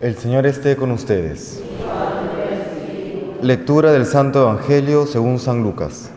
El 0.00 0.16
Señor 0.16 0.46
esté 0.46 0.76
con 0.76 0.92
ustedes. 0.92 1.62
Lectura 3.42 3.92
del 3.92 4.06
Santo 4.06 4.40
Evangelio 4.40 5.04
según 5.04 5.38
San 5.38 5.62
Lucas. 5.62 6.10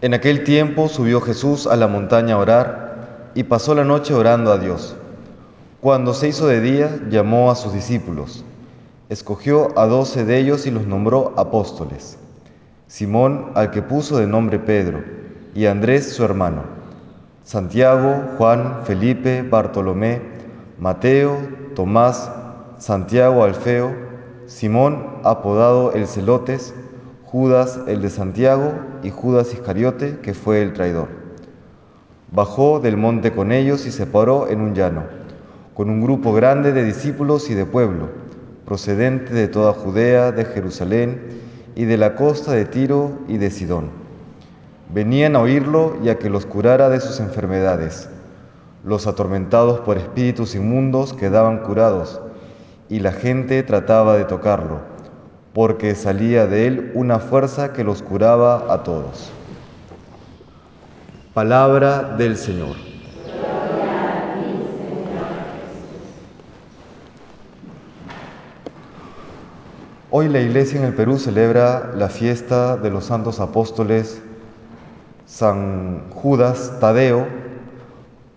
En 0.00 0.14
aquel 0.14 0.44
tiempo 0.44 0.88
subió 0.88 1.20
Jesús 1.20 1.66
a 1.66 1.74
la 1.74 1.88
montaña 1.88 2.36
a 2.36 2.38
orar 2.38 3.30
y 3.34 3.42
pasó 3.42 3.74
la 3.74 3.82
noche 3.82 4.14
orando 4.14 4.52
a 4.52 4.58
Dios. 4.58 4.94
Cuando 5.80 6.14
se 6.14 6.28
hizo 6.28 6.46
de 6.46 6.60
día, 6.60 7.00
llamó 7.10 7.50
a 7.50 7.56
sus 7.56 7.72
discípulos. 7.72 8.44
Escogió 9.08 9.76
a 9.76 9.86
doce 9.86 10.24
de 10.24 10.38
ellos 10.38 10.64
y 10.68 10.70
los 10.70 10.86
nombró 10.86 11.34
apóstoles. 11.36 12.18
Simón, 12.86 13.50
al 13.56 13.72
que 13.72 13.82
puso 13.82 14.18
de 14.18 14.28
nombre 14.28 14.60
Pedro, 14.60 15.02
y 15.56 15.66
Andrés 15.66 16.12
su 16.12 16.22
hermano 16.22 16.77
Santiago, 17.48 18.34
Juan, 18.36 18.80
Felipe, 18.84 19.40
Bartolomé, 19.40 20.20
Mateo, 20.78 21.34
Tomás, 21.74 22.30
Santiago 22.76 23.42
Alfeo, 23.42 23.90
Simón, 24.44 25.06
apodado 25.24 25.92
el 25.92 26.06
Celotes, 26.06 26.74
Judas 27.24 27.80
el 27.86 28.02
de 28.02 28.10
Santiago 28.10 28.74
y 29.02 29.08
Judas 29.08 29.54
Iscariote, 29.54 30.18
que 30.18 30.34
fue 30.34 30.60
el 30.60 30.74
traidor. 30.74 31.08
Bajó 32.32 32.80
del 32.80 32.98
monte 32.98 33.32
con 33.32 33.50
ellos 33.50 33.86
y 33.86 33.92
se 33.92 34.04
paró 34.04 34.48
en 34.48 34.60
un 34.60 34.74
llano, 34.74 35.04
con 35.72 35.88
un 35.88 36.02
grupo 36.02 36.34
grande 36.34 36.72
de 36.72 36.84
discípulos 36.84 37.48
y 37.48 37.54
de 37.54 37.64
pueblo, 37.64 38.10
procedente 38.66 39.32
de 39.32 39.48
toda 39.48 39.72
Judea, 39.72 40.32
de 40.32 40.44
Jerusalén 40.44 41.28
y 41.74 41.86
de 41.86 41.96
la 41.96 42.14
costa 42.14 42.52
de 42.52 42.66
Tiro 42.66 43.20
y 43.26 43.38
de 43.38 43.50
Sidón 43.50 44.07
Venían 44.90 45.36
a 45.36 45.40
oírlo 45.40 45.98
y 46.02 46.08
a 46.08 46.18
que 46.18 46.30
los 46.30 46.46
curara 46.46 46.88
de 46.88 47.00
sus 47.00 47.20
enfermedades. 47.20 48.08
Los 48.84 49.06
atormentados 49.06 49.80
por 49.80 49.98
espíritus 49.98 50.54
inmundos 50.54 51.12
quedaban 51.12 51.58
curados 51.58 52.22
y 52.88 53.00
la 53.00 53.12
gente 53.12 53.62
trataba 53.62 54.16
de 54.16 54.24
tocarlo, 54.24 54.80
porque 55.52 55.94
salía 55.94 56.46
de 56.46 56.66
él 56.66 56.92
una 56.94 57.18
fuerza 57.18 57.74
que 57.74 57.84
los 57.84 58.02
curaba 58.02 58.72
a 58.72 58.82
todos. 58.82 59.30
Palabra 61.34 62.14
del 62.16 62.38
Señor. 62.38 62.76
Hoy 70.10 70.30
la 70.30 70.40
Iglesia 70.40 70.80
en 70.80 70.86
el 70.86 70.94
Perú 70.94 71.18
celebra 71.18 71.92
la 71.94 72.08
fiesta 72.08 72.78
de 72.78 72.88
los 72.88 73.04
santos 73.04 73.38
apóstoles 73.38 74.22
San 75.38 76.10
Judas 76.10 76.72
Tadeo 76.80 77.28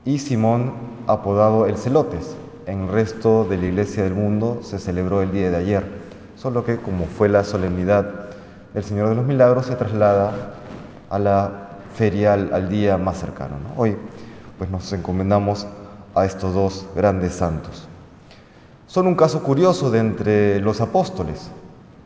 y 0.06 0.20
Simón, 0.20 0.74
apodado 1.08 1.66
el 1.66 1.76
Celotes. 1.76 2.36
En 2.68 2.82
el 2.82 2.90
resto 2.90 3.44
de 3.46 3.58
la 3.58 3.66
iglesia 3.66 4.04
del 4.04 4.14
mundo 4.14 4.60
se 4.62 4.78
celebró 4.78 5.24
el 5.24 5.32
día 5.32 5.50
de 5.50 5.58
ayer, 5.58 5.84
solo 6.36 6.64
que 6.64 6.78
como 6.78 7.08
fue 7.08 7.28
la 7.28 7.44
solemnidad 7.44 8.06
del 8.76 8.84
Señor 8.84 9.10
de 9.10 9.16
los 9.16 9.26
Milagros, 9.26 9.66
se 9.66 9.76
traslada 9.76 10.54
a 11.10 11.18
la 11.18 11.70
feria 11.96 12.34
al, 12.34 12.70
día 12.70 13.00
más 13.00 13.18
cercano. 13.18 13.56
Hoy 13.78 13.98
pues 14.60 14.70
nos 14.70 14.94
encomendamos 14.94 15.66
a 16.14 16.26
estos 16.26 16.54
dos 16.54 16.86
grandes 16.96 17.34
santos. 17.34 17.88
Son 18.86 19.08
un 19.08 19.16
caso 19.16 19.42
curioso 19.42 19.90
de 19.90 19.98
entre 19.98 20.60
los 20.60 20.82
apóstoles. 20.82 21.50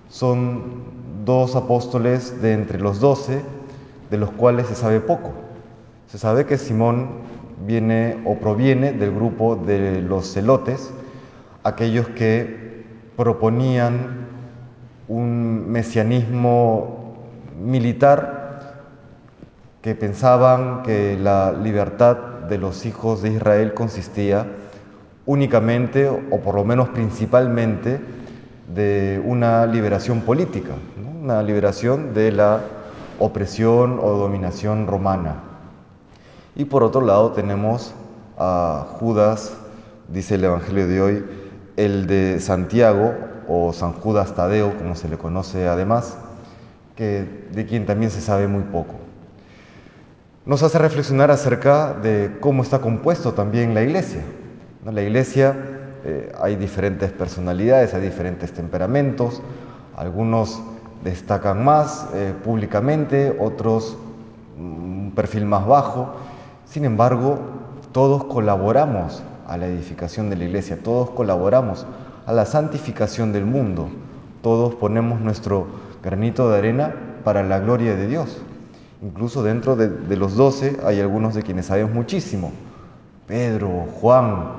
Son 0.08 0.86
dos 1.26 1.58
apóstoles 1.58 2.42
de 2.42 2.54
entre 2.54 2.80
los 2.80 3.02
doce 3.02 3.42
de 4.10 4.18
los 4.18 4.32
cuales 4.32 4.68
se 4.68 4.76
sabe 4.76 5.00
poco. 5.00 5.34
Se 6.08 6.18
sabe 6.18 6.46
que 6.46 6.58
Simón 6.58 7.10
viene 7.66 8.22
o 8.26 8.36
proviene 8.36 8.94
del 8.94 9.14
grupo 9.14 9.56
de 9.56 10.02
los 10.02 10.32
celotes, 10.34 10.94
aquellos 11.64 12.08
que 12.10 12.86
proponían 13.16 14.28
un 15.08 15.70
mesianismo 15.70 17.16
militar, 17.60 18.84
que 19.82 19.96
pensaban 19.96 20.84
que 20.84 21.18
la 21.18 21.52
libertad 21.52 22.18
de 22.50 22.58
los 22.58 22.86
hijos 22.86 23.22
de 23.22 23.30
Israel 23.30 23.74
consistía 23.74 24.48
únicamente, 25.26 26.08
o 26.08 26.40
por 26.40 26.56
lo 26.56 26.64
menos 26.64 26.90
principalmente, 26.90 28.00
de 28.74 29.22
una 29.24 29.66
liberación 29.66 30.22
política, 30.22 30.74
una 31.22 31.42
liberación 31.44 32.14
de 32.14 32.32
la 32.32 32.62
opresión 33.20 34.00
o 34.02 34.12
dominación 34.12 34.88
romana. 34.88 35.44
Y 36.56 36.66
por 36.66 36.84
otro 36.84 37.02
lado 37.02 37.32
tenemos 37.32 37.94
a 38.38 38.88
Judas, 39.00 39.54
dice 40.08 40.36
el 40.36 40.44
Evangelio 40.44 40.88
de 40.88 41.02
hoy, 41.02 41.26
el 41.78 42.08
de 42.08 42.40
Santiago 42.40 43.14
o 43.48 43.74
San 43.74 43.94
Judas 43.94 44.34
Tadeo, 44.36 44.78
como 44.78 44.96
se 44.96 45.10
le 45.10 45.18
conoce 45.18 45.68
además, 45.68 46.18
que, 46.96 47.48
de 47.52 47.66
quien 47.66 47.86
también 47.86 48.12
se 48.12 48.22
sabe 48.22 48.48
muy 48.48 48.64
poco. 48.64 48.96
Nos 50.46 50.64
hace 50.64 50.78
reflexionar 50.78 51.32
acerca 51.32 51.94
de 51.94 52.38
cómo 52.40 52.64
está 52.64 52.80
compuesto 52.80 53.34
también 53.34 53.74
la 53.74 53.82
iglesia. 53.82 54.22
La 54.86 55.02
iglesia 55.02 55.56
eh, 56.06 56.32
hay 56.40 56.56
diferentes 56.56 57.12
personalidades, 57.12 57.96
hay 57.96 58.02
diferentes 58.02 58.54
temperamentos, 58.54 59.42
algunos 59.98 60.62
destacan 61.06 61.64
más 61.64 62.08
eh, 62.16 62.34
públicamente, 62.44 63.38
otros 63.40 63.96
un 64.58 65.14
perfil 65.16 65.46
más 65.46 65.66
bajo. 65.68 66.16
Sin 66.66 66.84
embargo, 66.84 67.38
todos 67.92 68.24
colaboramos 68.26 69.22
a 69.48 69.56
la 69.58 69.68
edificación 69.68 70.32
de 70.32 70.36
la 70.36 70.46
iglesia, 70.46 70.80
todos 70.82 71.12
colaboramos 71.12 71.86
a 72.26 72.34
la 72.34 72.46
santificación 72.46 73.32
del 73.32 73.46
mundo, 73.46 73.88
todos 74.42 74.74
ponemos 74.74 75.22
nuestro 75.22 75.68
granito 76.04 76.50
de 76.50 76.58
arena 76.58 76.96
para 77.24 77.44
la 77.44 77.60
gloria 77.60 77.96
de 77.96 78.08
Dios. 78.08 78.42
Incluso 79.04 79.44
dentro 79.44 79.76
de, 79.76 80.16
los 80.18 80.36
doce 80.36 80.78
hay 80.84 81.00
algunos 81.02 81.36
de 81.36 81.44
quienes 81.44 81.68
sabemos 81.68 81.94
muchísimo, 81.94 82.52
Pedro, 83.28 83.86
Juan, 84.02 84.54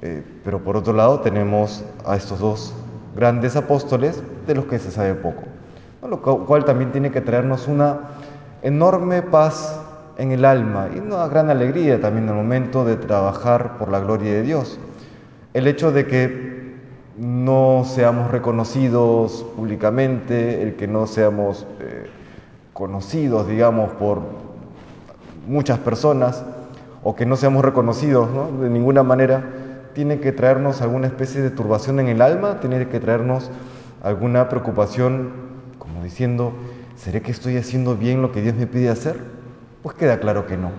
eh, 0.00 0.24
pero 0.44 0.64
por 0.64 0.78
otro 0.78 0.94
lado 0.94 1.20
tenemos 1.20 1.84
a 2.06 2.16
estos 2.16 2.38
dos 2.38 2.72
grandes 3.14 3.54
apóstoles 3.54 4.22
de 4.46 4.54
los 4.54 4.64
que 4.64 4.78
se 4.78 4.90
sabe 4.90 5.14
poco 5.14 5.42
lo 6.06 6.20
cual 6.20 6.64
también 6.64 6.92
tiene 6.92 7.10
que 7.10 7.20
traernos 7.20 7.66
una 7.66 7.98
enorme 8.62 9.22
paz 9.22 9.80
en 10.16 10.32
el 10.32 10.44
alma 10.44 10.88
y 10.94 10.98
una 10.98 11.26
gran 11.28 11.48
alegría 11.50 12.00
también 12.00 12.24
en 12.24 12.30
el 12.30 12.36
momento 12.36 12.84
de 12.84 12.96
trabajar 12.96 13.78
por 13.78 13.90
la 13.90 14.00
gloria 14.00 14.32
de 14.32 14.42
Dios. 14.42 14.78
El 15.54 15.66
hecho 15.66 15.92
de 15.92 16.06
que 16.06 16.58
no 17.16 17.82
seamos 17.84 18.30
reconocidos 18.30 19.44
públicamente, 19.56 20.62
el 20.62 20.76
que 20.76 20.86
no 20.86 21.06
seamos 21.06 21.66
eh, 21.80 22.06
conocidos, 22.72 23.48
digamos, 23.48 23.90
por 23.92 24.20
muchas 25.46 25.78
personas, 25.78 26.44
o 27.02 27.16
que 27.16 27.26
no 27.26 27.36
seamos 27.36 27.64
reconocidos 27.64 28.28
de 28.60 28.70
ninguna 28.70 29.02
manera, 29.02 29.44
tiene 29.94 30.20
que 30.20 30.30
traernos 30.30 30.80
alguna 30.80 31.06
especie 31.08 31.40
de 31.40 31.50
turbación 31.50 31.98
en 32.00 32.08
el 32.08 32.22
alma, 32.22 32.60
tiene 32.60 32.86
que 32.88 33.00
traernos 33.00 33.50
alguna 34.02 34.48
preocupación 34.48 35.47
diciendo, 36.08 36.52
¿seré 36.96 37.20
que 37.20 37.30
estoy 37.30 37.56
haciendo 37.56 37.94
bien 37.96 38.22
lo 38.22 38.32
que 38.32 38.40
Dios 38.40 38.54
me 38.54 38.66
pide 38.66 38.88
hacer? 38.88 39.20
Pues 39.82 39.94
queda 39.94 40.20
claro 40.20 40.46
que 40.46 40.56
no. 40.56 40.70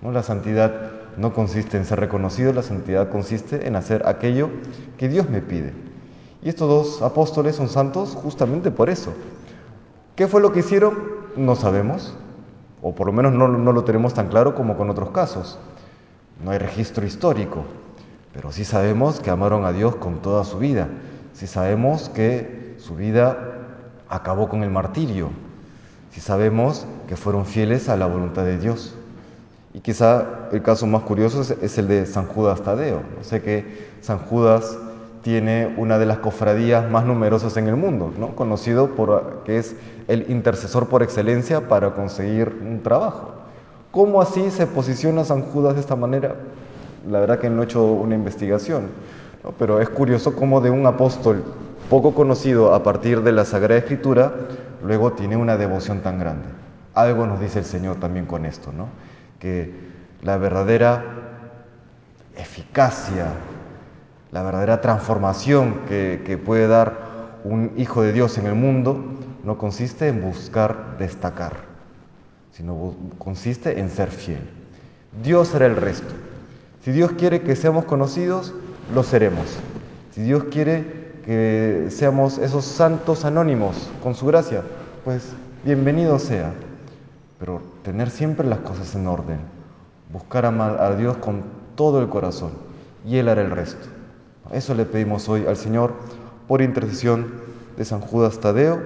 ¿no? 0.00 0.12
La 0.12 0.22
santidad 0.22 0.92
no 1.16 1.34
consiste 1.34 1.76
en 1.76 1.84
ser 1.84 1.98
reconocido, 2.00 2.52
la 2.52 2.62
santidad 2.62 3.10
consiste 3.10 3.66
en 3.66 3.76
hacer 3.76 4.06
aquello 4.06 4.48
que 4.96 5.08
Dios 5.08 5.28
me 5.28 5.40
pide. 5.40 5.72
Y 6.42 6.48
estos 6.48 6.68
dos 6.68 7.02
apóstoles 7.02 7.56
son 7.56 7.68
santos 7.68 8.14
justamente 8.14 8.70
por 8.70 8.90
eso. 8.90 9.12
¿Qué 10.14 10.28
fue 10.28 10.40
lo 10.40 10.52
que 10.52 10.60
hicieron? 10.60 10.94
No 11.36 11.56
sabemos, 11.56 12.14
o 12.80 12.94
por 12.94 13.06
lo 13.08 13.12
menos 13.12 13.32
no, 13.32 13.48
no 13.48 13.72
lo 13.72 13.84
tenemos 13.84 14.14
tan 14.14 14.28
claro 14.28 14.54
como 14.54 14.76
con 14.76 14.88
otros 14.88 15.10
casos. 15.10 15.58
No 16.44 16.52
hay 16.52 16.58
registro 16.58 17.04
histórico, 17.04 17.64
pero 18.32 18.52
sí 18.52 18.64
sabemos 18.64 19.20
que 19.20 19.30
amaron 19.30 19.64
a 19.64 19.72
Dios 19.72 19.96
con 19.96 20.22
toda 20.22 20.44
su 20.44 20.58
vida. 20.58 20.88
Sí 21.32 21.46
sabemos 21.46 22.08
que 22.08 22.76
su 22.78 22.96
vida 22.96 23.59
acabó 24.10 24.48
con 24.48 24.62
el 24.62 24.70
martirio, 24.70 25.30
si 26.10 26.20
sabemos 26.20 26.86
que 27.08 27.16
fueron 27.16 27.46
fieles 27.46 27.88
a 27.88 27.96
la 27.96 28.06
voluntad 28.06 28.44
de 28.44 28.58
Dios. 28.58 28.94
Y 29.72 29.80
quizá 29.80 30.48
el 30.50 30.62
caso 30.62 30.86
más 30.88 31.02
curioso 31.02 31.42
es, 31.62 31.78
el 31.78 31.86
de 31.86 32.04
San 32.04 32.26
Judas 32.26 32.60
Tadeo. 32.62 33.02
Sé 33.22 33.40
que 33.40 33.88
San 34.00 34.18
Judas 34.18 34.76
tiene 35.22 35.74
una 35.76 35.98
de 35.98 36.06
las 36.06 36.18
cofradías 36.18 36.90
más 36.90 37.04
numerosas 37.04 37.56
en 37.56 37.68
el 37.68 37.76
mundo, 37.76 38.12
¿no? 38.18 38.34
conocido 38.34 38.96
por 38.96 39.42
que 39.44 39.58
es 39.58 39.76
el 40.08 40.28
intercesor 40.28 40.88
por 40.88 41.04
excelencia 41.04 41.68
para 41.68 41.94
conseguir 41.94 42.58
un 42.62 42.82
trabajo. 42.82 43.34
¿Cómo 43.92 44.20
así 44.20 44.50
se 44.50 44.66
posiciona 44.66 45.24
San 45.24 45.42
Judas 45.42 45.74
de 45.74 45.80
esta 45.80 45.94
manera? 45.94 46.34
La 47.08 47.20
verdad 47.20 47.38
que 47.38 47.50
no 47.50 47.62
he 47.62 47.64
hecho 47.64 47.84
una 47.84 48.14
investigación, 48.16 48.88
pero 49.58 49.80
es 49.80 49.88
curioso 49.88 50.34
cómo 50.34 50.60
de 50.60 50.70
un 50.70 50.86
apóstol 50.86 51.44
poco 51.88 52.14
conocido 52.14 52.74
a 52.74 52.82
partir 52.82 53.22
de 53.22 53.32
la 53.32 53.44
Sagrada 53.44 53.78
Escritura, 53.78 54.34
luego 54.84 55.12
tiene 55.12 55.36
una 55.36 55.56
devoción 55.56 56.00
tan 56.00 56.18
grande. 56.18 56.46
Algo 56.94 57.26
nos 57.26 57.40
dice 57.40 57.60
el 57.60 57.64
Señor 57.64 57.96
también 57.96 58.26
con 58.26 58.44
esto, 58.44 58.72
¿no? 58.72 58.88
Que 59.38 59.72
la 60.22 60.36
verdadera 60.36 61.04
eficacia, 62.36 63.26
la 64.32 64.42
verdadera 64.42 64.80
transformación 64.80 65.80
que, 65.88 66.22
que 66.24 66.38
puede 66.38 66.68
dar 66.68 67.10
un 67.44 67.72
hijo 67.76 68.02
de 68.02 68.12
Dios 68.12 68.38
en 68.38 68.46
el 68.46 68.54
mundo, 68.54 69.02
no 69.44 69.56
consiste 69.56 70.08
en 70.08 70.20
buscar 70.20 70.96
destacar, 70.98 71.52
sino 72.52 72.94
consiste 73.18 73.80
en 73.80 73.90
ser 73.90 74.10
fiel. 74.10 74.48
Dios 75.22 75.48
será 75.48 75.66
el 75.66 75.76
resto. 75.76 76.14
Si 76.84 76.92
Dios 76.92 77.12
quiere 77.12 77.42
que 77.42 77.56
seamos 77.56 77.84
conocidos, 77.84 78.54
lo 78.94 79.02
seremos. 79.02 79.46
Si 80.12 80.22
Dios 80.22 80.44
quiere 80.44 80.99
que 81.30 81.86
seamos 81.90 82.38
esos 82.38 82.64
santos 82.64 83.24
anónimos 83.24 83.88
con 84.02 84.16
su 84.16 84.26
gracia, 84.26 84.64
pues 85.04 85.32
bienvenido 85.64 86.18
sea. 86.18 86.52
Pero 87.38 87.62
tener 87.84 88.10
siempre 88.10 88.48
las 88.48 88.58
cosas 88.58 88.96
en 88.96 89.06
orden, 89.06 89.38
buscar 90.12 90.44
amar 90.44 90.80
a 90.80 90.96
Dios 90.96 91.18
con 91.18 91.44
todo 91.76 92.00
el 92.00 92.08
corazón 92.08 92.50
y 93.06 93.18
Él 93.18 93.28
hará 93.28 93.42
el 93.42 93.52
resto. 93.52 93.86
Eso 94.50 94.74
le 94.74 94.86
pedimos 94.86 95.28
hoy 95.28 95.46
al 95.46 95.56
Señor 95.56 95.92
por 96.48 96.62
intercesión 96.62 97.28
de 97.76 97.84
San 97.84 98.00
Judas 98.00 98.40
Tadeo 98.40 98.82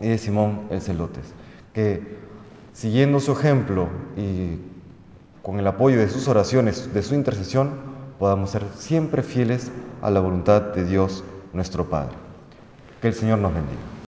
y 0.00 0.08
de 0.08 0.16
Simón 0.16 0.62
el 0.70 0.80
Celotes, 0.80 1.34
que 1.74 2.16
siguiendo 2.72 3.20
su 3.20 3.32
ejemplo 3.32 3.88
y 4.16 4.56
con 5.42 5.58
el 5.58 5.66
apoyo 5.66 5.98
de 5.98 6.08
sus 6.08 6.28
oraciones, 6.28 6.94
de 6.94 7.02
su 7.02 7.14
intercesión, 7.14 7.72
podamos 8.18 8.48
ser 8.48 8.64
siempre 8.74 9.22
fieles 9.22 9.70
a 10.00 10.08
la 10.08 10.20
voluntad 10.20 10.62
de 10.62 10.86
Dios 10.86 11.22
nuestro 11.52 11.88
Padre. 11.88 12.14
Que 13.00 13.08
el 13.08 13.14
Señor 13.14 13.38
nos 13.38 13.54
bendiga. 13.54 13.92